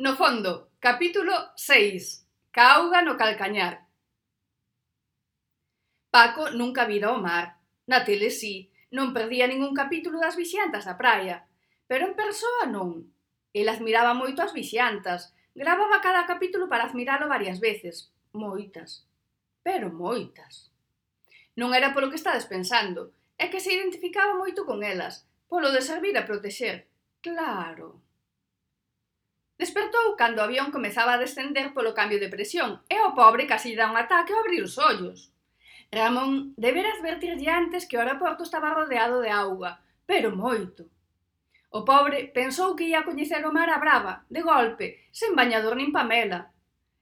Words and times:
No 0.00 0.14
fondo, 0.14 0.70
capítulo 0.78 1.32
6. 1.56 2.24
Cauga 2.52 3.02
no 3.02 3.16
calcañar. 3.16 3.88
Paco 6.08 6.50
nunca 6.52 6.84
vira 6.84 7.10
o 7.10 7.18
mar. 7.18 7.58
Na 7.90 8.06
tele 8.06 8.30
sí, 8.30 8.70
non 8.94 9.10
perdía 9.10 9.50
ningún 9.50 9.74
capítulo 9.74 10.22
das 10.22 10.38
vixiantas 10.38 10.86
da 10.86 10.94
praia. 10.94 11.50
Pero 11.90 12.06
en 12.06 12.14
persoa 12.14 12.70
non. 12.70 13.10
El 13.50 13.66
admiraba 13.66 14.14
moito 14.14 14.38
as 14.38 14.54
vixiantas. 14.54 15.34
gravaba 15.58 15.98
cada 15.98 16.30
capítulo 16.30 16.70
para 16.70 16.86
admiralo 16.86 17.26
varias 17.26 17.58
veces. 17.58 18.14
Moitas. 18.30 19.02
Pero 19.66 19.90
moitas. 19.90 20.70
Non 21.58 21.74
era 21.74 21.90
polo 21.90 22.06
que 22.06 22.22
estades 22.22 22.46
pensando. 22.46 23.10
É 23.34 23.50
que 23.50 23.58
se 23.58 23.74
identificaba 23.74 24.38
moito 24.38 24.62
con 24.62 24.86
elas. 24.86 25.26
Polo 25.50 25.74
de 25.74 25.82
servir 25.82 26.14
a 26.14 26.22
protexer. 26.22 26.86
Claro. 27.18 27.98
Despertou 29.58 30.14
cando 30.14 30.38
o 30.38 30.46
avión 30.46 30.70
comezaba 30.70 31.18
a 31.18 31.22
descender 31.24 31.74
polo 31.74 31.90
cambio 31.98 32.22
de 32.22 32.30
presión 32.30 32.70
e 32.86 32.96
o 33.02 33.10
pobre 33.18 33.50
casi 33.50 33.74
dá 33.74 33.90
un 33.90 33.98
ataque 33.98 34.30
ao 34.30 34.40
abrir 34.46 34.62
os 34.62 34.78
ollos. 34.78 35.34
Ramón 35.90 36.54
debera 36.54 36.94
advertirlle 36.94 37.50
antes 37.50 37.82
que 37.90 37.98
o 37.98 38.00
aeroporto 38.00 38.46
estaba 38.46 38.70
rodeado 38.70 39.18
de 39.18 39.34
auga, 39.34 39.82
pero 40.06 40.30
moito. 40.30 40.86
O 41.74 41.82
pobre 41.82 42.30
pensou 42.30 42.78
que 42.78 42.86
ia 42.86 43.02
coñecer 43.02 43.42
o 43.42 43.50
mar 43.50 43.68
a 43.74 43.82
brava, 43.82 44.22
de 44.30 44.46
golpe, 44.46 44.86
sen 45.10 45.34
bañador 45.34 45.74
nin 45.74 45.90
pamela. 45.90 46.54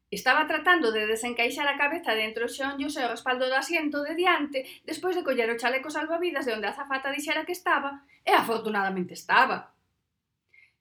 Estaba 0.08 0.48
tratando 0.48 0.88
de 0.96 1.04
desencaixar 1.04 1.68
a 1.68 1.76
cabeza 1.76 2.16
dentro 2.16 2.48
os 2.48 2.56
xonllos 2.56 2.96
e 2.96 3.04
o 3.04 3.12
respaldo 3.12 3.44
do 3.46 3.58
asiento 3.58 4.00
de 4.00 4.16
diante 4.16 4.64
despois 4.88 5.12
de 5.12 5.26
coller 5.28 5.52
o 5.52 5.60
chaleco 5.60 5.92
salvavidas 5.92 6.48
de 6.48 6.56
onde 6.56 6.70
a 6.70 6.76
zafata 6.78 7.12
dixera 7.12 7.44
que 7.44 7.52
estaba, 7.52 8.00
e 8.24 8.32
afortunadamente 8.32 9.12
estaba. 9.12 9.75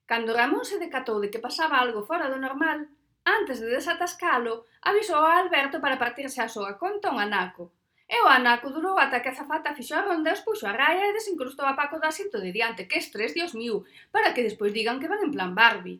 Cando 0.06 0.38
Ramón 0.38 0.64
se 0.64 0.78
decatou 0.78 1.18
de 1.20 1.30
que 1.32 1.42
pasaba 1.42 1.82
algo 1.82 2.06
fora 2.06 2.30
do 2.30 2.38
normal, 2.38 2.86
antes 3.26 3.58
de 3.58 3.66
desatascalo, 3.74 4.70
avisou 4.88 5.18
a 5.26 5.42
Alberto 5.42 5.82
para 5.82 5.98
partirse 5.98 6.38
a 6.40 6.52
súa 6.54 6.78
conta 6.78 7.10
un 7.10 7.18
anaco. 7.18 7.74
E 8.06 8.22
o 8.22 8.30
anaco 8.30 8.70
durou 8.70 8.94
ata 9.02 9.18
que 9.18 9.30
a 9.30 9.34
zafata 9.34 9.74
fixo 9.74 9.98
a 9.98 10.06
ronda, 10.06 10.30
expuxo 10.30 10.64
a 10.70 10.76
raia 10.78 11.10
e 11.10 11.16
desincrustou 11.18 11.66
a 11.66 11.74
Paco 11.74 11.98
do 11.98 12.06
asiento 12.06 12.38
de 12.38 12.54
diante, 12.54 12.86
que 12.86 13.02
estrés, 13.02 13.34
dios 13.34 13.52
mío, 13.58 13.82
para 14.14 14.30
que 14.30 14.46
despois 14.46 14.70
digan 14.70 15.02
que 15.02 15.10
van 15.10 15.26
en 15.26 15.34
plan 15.34 15.58
Barbie. 15.58 15.98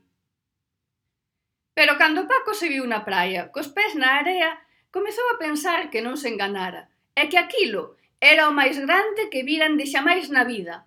Pero 1.74 1.98
cando 1.98 2.30
Paco 2.30 2.54
se 2.54 2.70
viu 2.70 2.86
na 2.86 3.02
praia, 3.02 3.50
cos 3.50 3.66
pés 3.74 3.98
na 3.98 4.22
area, 4.22 4.62
comezou 4.94 5.26
a 5.34 5.40
pensar 5.42 5.90
que 5.90 5.98
non 5.98 6.14
se 6.14 6.30
enganara, 6.30 6.86
e 7.18 7.26
que 7.26 7.42
aquilo 7.42 7.98
era 8.22 8.46
o 8.46 8.54
máis 8.54 8.78
grande 8.78 9.26
que 9.26 9.42
viran 9.42 9.74
de 9.74 9.90
xamais 9.90 10.30
na 10.30 10.46
vida, 10.46 10.86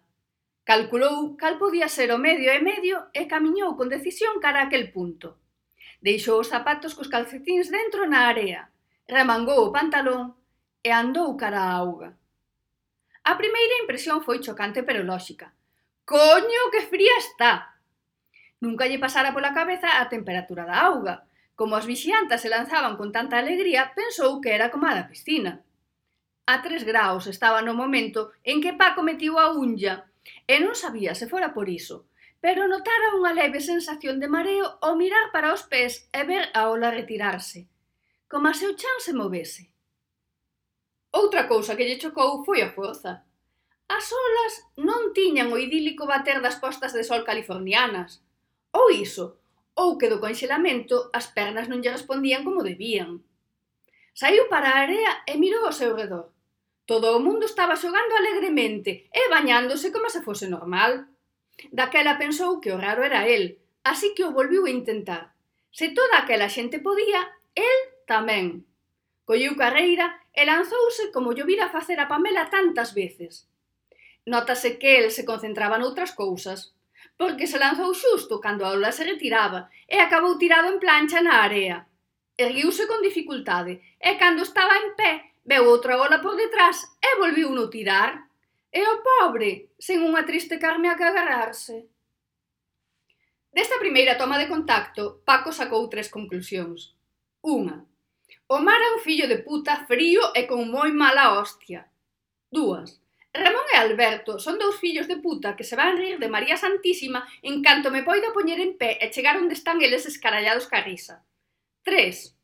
Calculou 0.70 1.36
cal 1.36 1.58
podía 1.58 1.89
ser 1.89 2.14
o 2.14 2.22
medio 2.22 2.53
e 2.53 2.62
medio 2.62 3.09
e 3.09 3.25
camiñou 3.25 3.73
con 3.73 3.89
decisión 3.89 4.38
cara 4.38 4.62
a 4.62 4.66
aquel 4.70 4.94
punto. 4.94 5.42
Deixou 5.98 6.38
os 6.38 6.53
zapatos 6.53 6.94
cos 6.94 7.09
calcetíns 7.09 7.73
dentro 7.73 8.06
na 8.06 8.30
area, 8.30 8.70
remangou 9.09 9.66
o 9.66 9.73
pantalón 9.73 10.38
e 10.86 10.94
andou 10.94 11.34
cara 11.42 11.58
a 11.66 11.73
auga. 11.73 12.14
A 13.25 13.34
primeira 13.34 13.81
impresión 13.81 14.22
foi 14.22 14.45
chocante 14.45 14.86
pero 14.86 15.02
lóxica. 15.02 15.58
Coño, 16.06 16.62
que 16.70 16.86
fría 16.86 17.17
está! 17.17 17.73
Nunca 18.62 18.86
lle 18.86 19.02
pasara 19.02 19.34
pola 19.34 19.58
cabeza 19.58 19.97
a 19.97 20.06
temperatura 20.06 20.70
da 20.70 20.86
auga. 20.86 21.25
Como 21.58 21.81
as 21.81 21.90
vixiantas 21.90 22.45
se 22.45 22.53
lanzaban 22.53 22.94
con 22.94 23.09
tanta 23.09 23.42
alegría, 23.42 23.90
pensou 23.97 24.38
que 24.38 24.53
era 24.53 24.70
como 24.70 24.86
a 24.86 24.94
da 24.94 25.09
piscina. 25.09 25.66
A 26.45 26.62
tres 26.62 26.86
graus 26.86 27.25
estaba 27.25 27.66
no 27.66 27.73
momento 27.73 28.38
en 28.45 28.62
que 28.62 28.78
Paco 28.78 29.02
metiu 29.02 29.42
a 29.42 29.50
unlla 29.50 30.06
E 30.48 30.56
non 30.64 30.75
sabía 30.75 31.14
se 31.14 31.30
fora 31.31 31.53
por 31.56 31.67
iso, 31.70 32.09
pero 32.39 32.67
notara 32.72 33.16
unha 33.20 33.36
leve 33.36 33.59
sensación 33.59 34.20
de 34.23 34.31
mareo 34.31 34.80
ao 34.80 34.95
mirar 34.95 35.31
para 35.36 35.52
os 35.52 35.67
pés 35.67 36.08
e 36.16 36.22
ver 36.23 36.48
a 36.56 36.72
ola 36.72 36.89
retirarse, 36.89 37.67
como 38.31 38.52
se 38.56 38.66
o 38.66 38.73
chan 38.80 38.97
se 39.03 39.12
movese. 39.12 39.70
Outra 41.12 41.47
cousa 41.52 41.75
que 41.75 41.88
lle 41.88 42.00
chocou 42.00 42.46
foi 42.47 42.62
a 42.62 42.72
forza. 42.72 43.25
As 43.90 44.06
olas 44.13 44.53
non 44.78 45.12
tiñan 45.18 45.50
o 45.50 45.57
idílico 45.57 46.06
bater 46.06 46.38
das 46.46 46.62
postas 46.62 46.94
de 46.94 47.01
sol 47.01 47.25
californianas. 47.25 48.22
Ou 48.69 48.94
iso, 48.94 49.41
ou 49.74 49.97
que 49.97 50.12
do 50.12 50.22
conxelamento 50.22 51.09
as 51.09 51.25
pernas 51.34 51.66
non 51.68 51.81
lle 51.81 51.90
respondían 51.97 52.46
como 52.46 52.62
debían. 52.62 53.25
Saiu 54.13 54.46
para 54.53 54.69
a 54.69 54.80
area 54.86 55.25
e 55.25 55.34
mirou 55.41 55.66
ao 55.66 55.74
seu 55.74 55.97
redor. 55.97 56.30
Todo 56.89 57.16
o 57.16 57.19
mundo 57.22 57.45
estaba 57.45 57.77
xogando 57.77 58.17
alegremente 58.17 59.05
e 59.13 59.22
bañándose 59.29 59.94
como 59.94 60.09
se 60.09 60.25
fose 60.25 60.50
normal. 60.50 61.05
Daquela 61.69 62.17
pensou 62.17 62.57
que 62.57 62.73
o 62.73 62.81
raro 62.81 63.05
era 63.05 63.29
el, 63.29 63.61
así 63.85 64.17
que 64.17 64.25
o 64.25 64.33
volviu 64.33 64.66
a 64.66 64.73
intentar. 64.73 65.38
Se 65.69 65.94
toda 65.94 66.17
aquela 66.17 66.50
xente 66.50 66.81
podía, 66.81 67.29
el 67.53 67.79
tamén. 68.09 68.66
Colliu 69.22 69.53
carreira 69.53 70.17
e 70.33 70.41
lanzouse 70.50 71.13
como 71.13 71.38
yo 71.38 71.45
vira 71.45 71.69
facer 71.69 72.01
a 72.01 72.09
Pamela 72.09 72.50
tantas 72.50 72.97
veces. 72.97 73.45
Notase 74.25 74.81
que 74.81 74.97
el 74.97 75.13
se 75.13 75.29
concentraba 75.29 75.77
noutras 75.77 76.17
cousas, 76.17 76.73
porque 77.21 77.45
se 77.45 77.61
lanzou 77.61 77.94
xusto 77.94 78.41
cando 78.41 78.66
a 78.66 78.73
ola 78.73 78.89
se 78.89 79.06
retiraba 79.06 79.69
e 79.85 80.01
acabou 80.01 80.41
tirado 80.41 80.73
en 80.73 80.81
plancha 80.81 81.21
na 81.21 81.45
area. 81.45 81.85
Erguiuse 82.33 82.89
con 82.89 83.06
dificultade 83.06 83.77
e 84.01 84.17
cando 84.17 84.41
estaba 84.41 84.73
en 84.73 84.97
pé 84.97 85.28
Veu 85.50 85.66
outra 85.66 85.98
ola 85.98 86.22
por 86.22 86.38
detrás 86.38 86.78
e 87.02 87.18
volviu 87.18 87.50
no 87.50 87.74
tirar. 87.74 88.30
E 88.70 88.86
o 88.86 89.02
pobre, 89.02 89.74
sen 89.82 90.06
unha 90.06 90.22
triste 90.22 90.62
carne 90.62 90.94
a 90.94 90.98
que 90.98 91.02
agarrarse. 91.02 91.90
Desta 93.50 93.82
primeira 93.82 94.14
toma 94.14 94.38
de 94.38 94.46
contacto, 94.46 95.26
Paco 95.26 95.50
sacou 95.50 95.90
tres 95.90 96.06
conclusións. 96.06 96.94
Unha, 97.42 97.82
o 98.46 98.62
mar 98.62 98.78
é 98.78 98.94
un 98.94 99.02
fillo 99.02 99.26
de 99.26 99.42
puta 99.42 99.90
frío 99.90 100.22
e 100.38 100.46
con 100.46 100.70
moi 100.70 100.94
mala 100.94 101.34
hostia. 101.34 101.90
Dúas, 102.54 103.02
Ramón 103.34 103.66
e 103.74 103.78
Alberto 103.81 104.38
son 104.38 104.62
dous 104.62 104.78
fillos 104.78 105.10
de 105.10 105.18
puta 105.18 105.58
que 105.58 105.66
se 105.66 105.74
van 105.74 105.98
rir 105.98 106.22
de 106.22 106.30
María 106.30 106.62
Santísima 106.62 107.26
en 107.42 107.66
canto 107.66 107.90
me 107.90 108.06
poida 108.06 108.30
poñer 108.38 108.62
en 108.62 108.78
pé 108.78 109.02
e 109.02 109.10
chegar 109.10 109.42
onde 109.42 109.58
están 109.58 109.81
eles 109.81 110.06
escarallados 110.06 110.70
ca 110.70 110.86
risa. 110.86 111.26
3. 111.90 112.38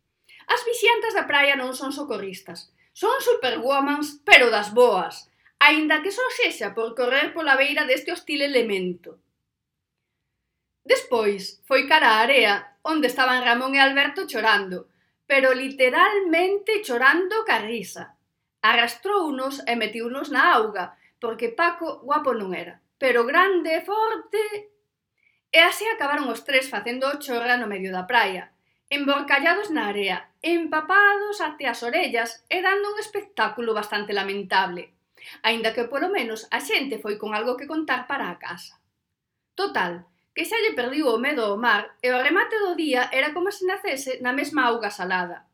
As 0.50 0.62
vixiantas 0.66 1.14
da 1.14 1.30
praia 1.30 1.54
non 1.54 1.78
son 1.78 1.94
socorristas, 1.94 2.74
Son 2.95 3.19
superwomans, 3.19 4.23
pero 4.23 4.47
das 4.47 4.72
boas, 4.72 5.28
aínda 5.59 6.00
que 6.00 6.16
só 6.16 6.23
sexa 6.31 6.72
por 6.72 6.95
correr 6.95 7.35
pola 7.35 7.59
beira 7.59 7.83
deste 7.83 8.16
hostil 8.16 8.39
elemento. 8.39 9.19
Despois, 10.79 11.59
foi 11.67 11.91
cara 11.91 12.16
á 12.16 12.23
area, 12.23 12.79
onde 12.88 13.11
estaban 13.11 13.44
Ramón 13.44 13.75
e 13.75 13.83
Alberto 13.83 14.23
chorando, 14.31 14.88
pero 15.28 15.51
literalmente 15.51 16.79
chorando 16.88 17.44
ca 17.44 17.59
risa. 17.59 18.16
Arrastrounos 18.63 19.59
e 19.67 19.75
metiunos 19.75 20.31
na 20.31 20.56
auga, 20.56 20.95
porque 21.19 21.51
Paco 21.51 22.00
guapo 22.00 22.31
non 22.31 22.56
era, 22.56 22.79
pero 22.95 23.27
grande, 23.27 23.75
e 23.75 23.83
forte... 23.83 24.72
E 25.51 25.59
así 25.67 25.83
acabaron 25.91 26.31
os 26.31 26.47
tres 26.47 26.72
facendo 26.72 27.12
o 27.12 27.19
chorra 27.19 27.59
no 27.59 27.67
medio 27.67 27.91
da 27.91 28.07
praia, 28.07 28.55
emborcallados 28.90 29.72
na 29.73 29.90
area, 29.90 30.29
empapados 30.41 31.41
até 31.41 31.66
as 31.66 31.81
orellas 31.81 32.46
e 32.50 32.62
dando 32.62 32.94
un 32.94 32.97
espectáculo 33.01 33.73
bastante 33.73 34.13
lamentable, 34.13 34.94
aínda 35.41 35.73
que 35.73 35.90
polo 35.90 36.13
menos 36.13 36.46
a 36.53 36.62
xente 36.62 37.01
foi 37.01 37.18
con 37.18 37.34
algo 37.34 37.57
que 37.57 37.66
contar 37.66 38.06
para 38.06 38.29
a 38.29 38.38
casa. 38.38 38.78
Total, 39.57 40.06
que 40.35 40.45
xa 40.45 40.59
lle 40.62 40.78
perdiu 40.78 41.09
o 41.09 41.18
medo 41.18 41.41
ao 41.41 41.57
mar 41.57 41.97
e 42.03 42.13
o 42.13 42.22
remate 42.22 42.59
do 42.62 42.78
día 42.78 43.09
era 43.09 43.34
como 43.34 43.50
se 43.50 43.66
nacese 43.66 44.22
na 44.22 44.35
mesma 44.38 44.69
auga 44.69 44.94
salada. 44.94 45.50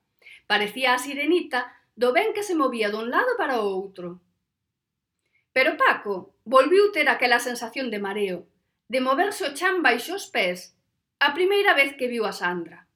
Parecía 0.49 0.91
a 0.91 0.99
sirenita 0.99 1.71
do 1.95 2.11
ben 2.11 2.35
que 2.35 2.43
se 2.43 2.57
movía 2.57 2.91
dun 2.91 3.07
lado 3.13 3.39
para 3.39 3.63
o 3.63 3.69
outro. 3.71 4.19
Pero 5.55 5.79
Paco 5.79 6.35
volviu 6.43 6.91
ter 6.91 7.07
aquela 7.07 7.39
sensación 7.39 7.87
de 7.93 7.99
mareo, 7.99 8.49
de 8.91 8.99
moverse 8.99 9.47
o 9.47 9.55
chan 9.55 9.79
baixo 9.79 10.19
os 10.19 10.27
pés, 10.27 10.75
a 11.21 11.31
primeira 11.31 11.71
vez 11.71 11.95
que 11.95 12.11
viu 12.11 12.27
a 12.27 12.35
Sandra. 12.35 12.90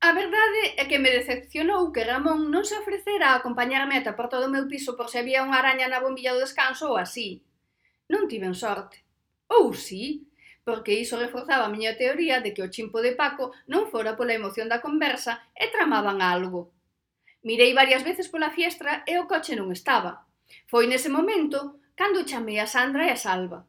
A 0.00 0.12
verdade 0.12 0.78
é 0.78 0.84
que 0.86 1.02
me 1.02 1.10
decepcionou 1.10 1.90
que 1.90 2.06
Ramón 2.06 2.54
non 2.54 2.62
se 2.62 2.78
ofrecera 2.78 3.34
a 3.34 3.38
acompañarme 3.42 3.98
ata 3.98 4.14
porta 4.14 4.38
do 4.38 4.46
meu 4.46 4.70
piso 4.70 4.94
por 4.94 5.10
se 5.10 5.18
había 5.18 5.42
unha 5.42 5.58
araña 5.58 5.90
na 5.90 5.98
bombilla 5.98 6.30
do 6.34 6.44
descanso 6.46 6.86
ou 6.86 6.96
así. 7.02 7.42
Non 8.06 8.30
tiven 8.30 8.54
sorte. 8.54 9.02
Ou 9.50 9.74
sí, 9.74 10.30
porque 10.62 10.94
iso 10.94 11.18
reforzaba 11.18 11.66
a 11.66 11.72
miña 11.74 11.98
teoría 11.98 12.38
de 12.38 12.54
que 12.54 12.62
o 12.62 12.70
chimpo 12.70 13.02
de 13.02 13.18
Paco 13.18 13.50
non 13.66 13.90
fora 13.90 14.14
pola 14.14 14.38
emoción 14.38 14.70
da 14.70 14.78
conversa 14.78 15.42
e 15.50 15.66
tramaban 15.66 16.22
algo. 16.22 16.70
Mirei 17.42 17.74
varias 17.74 18.06
veces 18.06 18.30
pola 18.30 18.54
fiestra 18.54 19.02
e 19.02 19.18
o 19.18 19.26
coche 19.26 19.58
non 19.58 19.74
estaba. 19.74 20.30
Foi 20.70 20.86
nese 20.86 21.10
momento 21.10 21.82
cando 21.98 22.22
chamei 22.22 22.62
a 22.62 22.70
Sandra 22.70 23.02
e 23.02 23.10
a 23.10 23.18
Salva. 23.18 23.66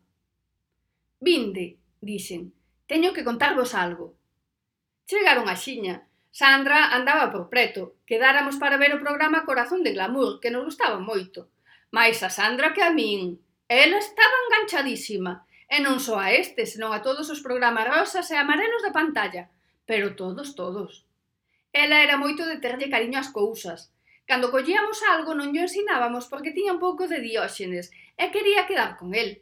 Vinde, 1.18 1.82
dixen, 2.06 2.54
teño 2.86 3.18
que 3.18 3.26
contarvos 3.26 3.74
algo. 3.74 4.14
Chegaron 5.10 5.50
a 5.50 5.58
xiña 5.58 6.06
Sandra 6.32 6.94
andaba 6.94 7.32
por 7.32 7.50
preto, 7.50 7.98
quedáramos 8.06 8.56
para 8.62 8.78
ver 8.78 8.94
o 8.94 9.02
programa 9.02 9.46
Corazón 9.46 9.82
de 9.82 9.94
Glamour, 9.94 10.40
que 10.40 10.54
nos 10.54 10.66
gustaba 10.66 11.02
moito. 11.02 11.50
Mais 11.90 12.22
a 12.22 12.30
Sandra 12.30 12.74
que 12.74 12.86
a 12.86 12.94
min, 12.94 13.42
ela 13.68 13.98
estaba 13.98 14.42
enganchadísima, 14.46 15.46
e 15.70 15.78
non 15.82 16.02
só 16.02 16.18
a 16.18 16.34
este, 16.34 16.66
senón 16.66 16.94
a 16.94 17.06
todos 17.06 17.30
os 17.30 17.42
programas 17.46 17.86
rosas 17.86 18.26
e 18.34 18.36
amarelos 18.38 18.82
da 18.82 18.94
pantalla, 18.94 19.50
pero 19.90 20.18
todos, 20.18 20.58
todos. 20.58 21.06
Ela 21.74 22.02
era 22.02 22.18
moito 22.18 22.46
de 22.50 22.58
terlle 22.58 22.90
cariño 22.90 23.22
ás 23.22 23.30
cousas. 23.30 23.94
Cando 24.26 24.54
collíamos 24.54 25.02
algo 25.06 25.34
non 25.34 25.54
llo 25.54 25.66
ensinábamos 25.66 26.26
porque 26.30 26.54
tiña 26.54 26.78
un 26.78 26.82
pouco 26.82 27.06
de 27.10 27.22
dióxenes 27.22 27.94
e 28.18 28.30
quería 28.34 28.70
quedar 28.70 28.98
con 28.98 29.14
el. 29.14 29.42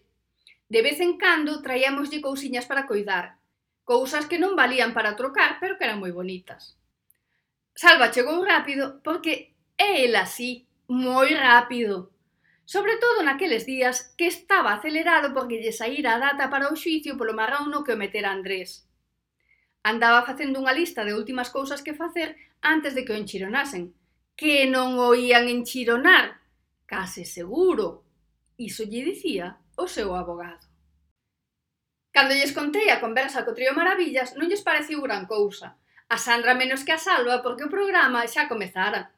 De 0.68 0.84
vez 0.84 1.00
en 1.00 1.16
cando 1.16 1.64
traíamoslle 1.64 2.20
cousiñas 2.20 2.68
para 2.68 2.88
coidar, 2.88 3.40
cousas 3.88 4.28
que 4.28 4.36
non 4.36 4.60
valían 4.60 4.92
para 4.92 5.16
trocar, 5.16 5.64
pero 5.64 5.80
que 5.80 5.88
eran 5.88 6.04
moi 6.04 6.12
bonitas. 6.12 6.76
Salva 7.72 8.12
chegou 8.12 8.44
rápido 8.44 9.00
porque 9.00 9.56
é 9.80 10.04
el 10.04 10.20
así, 10.20 10.68
moi 10.92 11.32
rápido. 11.32 12.12
Sobre 12.68 13.00
todo 13.00 13.24
naqueles 13.24 13.64
días 13.64 14.12
que 14.20 14.28
estaba 14.28 14.76
acelerado 14.76 15.32
porque 15.32 15.64
lle 15.64 15.72
saíra 15.72 16.20
a 16.20 16.20
data 16.20 16.52
para 16.52 16.68
o 16.68 16.76
xuicio 16.76 17.16
polo 17.16 17.32
marrauno 17.32 17.88
que 17.88 17.96
o 17.96 18.02
metera 18.02 18.36
Andrés. 18.36 18.84
Andaba 19.88 20.28
facendo 20.28 20.60
unha 20.60 20.76
lista 20.76 21.08
de 21.08 21.16
últimas 21.16 21.48
cousas 21.48 21.80
que 21.80 21.96
facer 21.96 22.36
antes 22.60 22.92
de 22.92 23.08
que 23.08 23.16
o 23.16 23.20
enchironasen. 23.24 23.96
Que 24.36 24.68
non 24.68 25.00
o 25.00 25.16
ían 25.16 25.48
enchironar, 25.48 26.44
case 26.84 27.24
seguro. 27.24 28.04
Iso 28.60 28.84
lle 28.84 29.08
dicía 29.08 29.64
o 29.80 29.88
seu 29.88 30.12
abogado. 30.12 30.67
Cando 32.18 32.34
lles 32.34 32.52
contei 32.60 32.90
a 32.90 32.98
conversa 33.06 33.46
co 33.46 33.54
trío 33.54 33.78
Maravillas, 33.78 34.34
non 34.34 34.50
lles 34.50 34.66
pareciu 34.66 35.06
gran 35.06 35.30
cousa. 35.30 35.78
A 36.10 36.18
Sandra 36.18 36.58
menos 36.58 36.82
que 36.82 36.90
a 36.90 36.98
Salva 36.98 37.46
porque 37.46 37.62
o 37.62 37.70
programa 37.70 38.26
xa 38.26 38.50
comezara. 38.50 39.14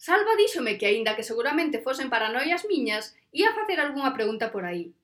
Salva 0.00 0.32
díxome 0.40 0.80
que 0.80 0.88
aínda 0.88 1.12
que 1.12 1.28
seguramente 1.28 1.84
fosen 1.84 2.08
paranoias 2.08 2.64
miñas, 2.64 3.12
ia 3.36 3.52
facer 3.52 3.76
algunha 3.76 4.16
pregunta 4.16 4.48
por 4.48 4.64
aí. 4.64 4.96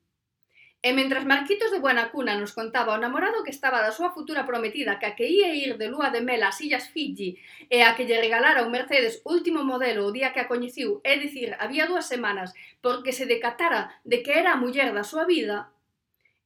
E 0.81 0.89
mentras 0.97 1.29
Marquitos 1.29 1.69
de 1.69 1.77
Buena 1.77 2.09
Cuna 2.09 2.33
nos 2.33 2.57
contaba 2.57 2.97
o 2.97 3.03
namorado 3.05 3.45
que 3.45 3.53
estaba 3.53 3.85
da 3.85 3.93
súa 3.93 4.09
futura 4.09 4.49
prometida 4.49 4.97
que 4.97 5.05
a 5.05 5.13
que 5.13 5.29
ia 5.29 5.53
ir 5.53 5.77
de 5.77 5.85
lúa 5.85 6.09
de 6.09 6.25
mel 6.25 6.41
ás 6.41 6.57
Illas 6.65 6.89
Fiji 6.89 7.37
e 7.69 7.85
a 7.85 7.93
que 7.93 8.09
lle 8.09 8.17
regalara 8.17 8.65
un 8.65 8.73
Mercedes 8.73 9.21
último 9.21 9.61
modelo 9.61 10.09
o 10.09 10.13
día 10.17 10.33
que 10.33 10.41
a 10.41 10.49
coñeciu, 10.49 10.97
é 11.05 11.13
dicir, 11.21 11.53
había 11.61 11.85
dúas 11.85 12.09
semanas, 12.09 12.57
porque 12.81 13.13
se 13.13 13.29
decatara 13.29 14.01
de 14.01 14.25
que 14.25 14.33
era 14.41 14.57
a 14.57 14.61
muller 14.63 14.97
da 14.97 15.05
súa 15.05 15.29
vida, 15.29 15.69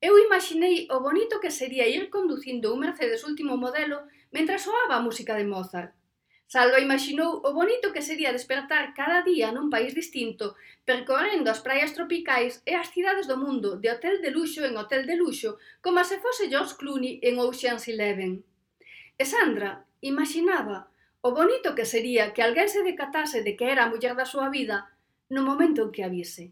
Eu 0.04 0.20
imaginei 0.20 0.86
o 0.92 1.00
bonito 1.00 1.40
que 1.40 1.50
sería 1.60 1.88
ir 1.88 2.10
conducindo 2.10 2.74
un 2.74 2.82
Mercedes 2.84 3.24
último 3.24 3.56
modelo 3.56 4.04
mentras 4.36 4.64
soaba 4.68 5.00
a 5.00 5.06
música 5.08 5.34
de 5.40 5.48
Mozart. 5.48 5.96
Salva 6.54 6.84
imaginou 6.84 7.40
o 7.48 7.50
bonito 7.56 7.94
que 7.96 8.04
sería 8.04 8.36
despertar 8.36 8.92
cada 9.00 9.24
día 9.24 9.48
nun 9.56 9.72
país 9.72 9.96
distinto, 9.96 10.60
percorrendo 10.84 11.48
as 11.48 11.64
praias 11.64 11.96
tropicais 11.96 12.60
e 12.68 12.76
as 12.76 12.92
cidades 12.92 13.32
do 13.32 13.40
mundo 13.40 13.80
de 13.80 13.88
hotel 13.96 14.20
de 14.20 14.28
luxo 14.36 14.68
en 14.68 14.76
hotel 14.76 15.08
de 15.08 15.16
luxo, 15.16 15.56
como 15.80 16.04
se 16.04 16.20
fose 16.20 16.52
George 16.52 16.76
Clooney 16.76 17.24
en 17.24 17.40
Ocean's 17.40 17.88
Eleven. 17.88 18.44
E 19.16 19.24
Sandra 19.24 19.88
imaginaba 20.04 20.92
o 21.24 21.32
bonito 21.32 21.72
que 21.80 21.88
sería 21.88 22.36
que 22.36 22.44
alguén 22.44 22.68
se 22.68 22.84
decatase 22.84 23.40
de 23.40 23.56
que 23.56 23.72
era 23.72 23.88
a 23.88 23.92
muller 23.92 24.20
da 24.20 24.28
súa 24.28 24.52
vida 24.52 24.92
no 25.32 25.48
momento 25.48 25.80
en 25.88 25.96
que 25.96 26.04
avise. 26.04 26.52